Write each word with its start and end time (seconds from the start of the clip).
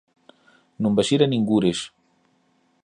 Non 0.81 0.95
vas 0.97 1.11
ir 1.15 1.21
a 1.23 1.31
ningures. 1.33 1.79